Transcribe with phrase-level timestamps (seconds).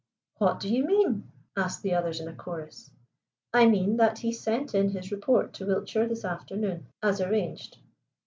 [0.39, 2.89] "What do you mean?" asked the others in a chorus.
[3.53, 7.77] "I mean that he sent in his report to Wiltshire this afternoon, as arranged.